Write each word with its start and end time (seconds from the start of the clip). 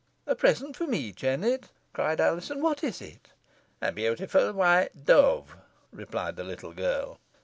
"A 0.25 0.33
present 0.33 0.75
for 0.75 0.87
me, 0.87 1.11
Jennet," 1.11 1.67
cried 1.93 2.19
Alizon; 2.19 2.59
"what 2.59 2.83
is 2.83 3.01
it?" 3.03 3.27
"A 3.83 3.91
beautiful 3.91 4.51
white 4.51 5.05
dove," 5.05 5.55
replied 5.91 6.37
the 6.37 6.43
little 6.43 6.73
girl. 6.73 7.19